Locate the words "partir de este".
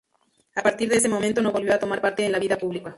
0.63-1.07